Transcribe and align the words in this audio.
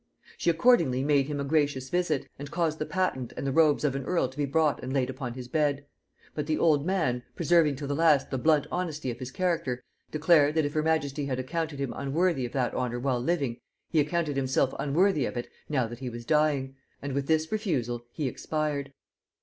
She 0.35 0.49
accordingly 0.49 1.03
made 1.03 1.27
him 1.27 1.39
a 1.39 1.43
gracious 1.43 1.89
visit, 1.89 2.27
and 2.39 2.49
caused 2.49 2.79
the 2.79 2.87
patent 2.87 3.33
and 3.37 3.45
the 3.45 3.51
robes 3.51 3.83
of 3.83 3.93
an 3.95 4.03
earl 4.03 4.27
to 4.29 4.35
be 4.35 4.47
brought 4.47 4.81
and 4.81 4.91
laid 4.91 5.11
upon 5.11 5.35
his 5.35 5.47
bed; 5.47 5.85
but 6.33 6.47
the 6.47 6.57
old 6.57 6.87
man, 6.87 7.21
preserving 7.35 7.75
to 7.75 7.85
the 7.85 7.93
last 7.93 8.31
the 8.31 8.39
blunt 8.39 8.65
honesty 8.71 9.11
of 9.11 9.19
his 9.19 9.29
character, 9.29 9.83
declared, 10.09 10.55
that 10.55 10.65
if 10.65 10.73
her 10.73 10.81
majesty 10.81 11.27
had 11.27 11.37
accounted 11.37 11.77
him 11.77 11.93
unworthy 11.95 12.47
of 12.47 12.51
that 12.53 12.73
honor 12.73 12.99
while 12.99 13.21
living, 13.21 13.59
he 13.91 13.99
accounted 13.99 14.37
himself 14.37 14.73
unworthy 14.79 15.25
of 15.27 15.37
it 15.37 15.47
now 15.69 15.85
that 15.85 15.99
he 15.99 16.09
was 16.09 16.25
dying; 16.25 16.75
and 16.99 17.13
with 17.13 17.27
this 17.27 17.51
refusal 17.51 18.03
be 18.17 18.27
expired. 18.27 18.93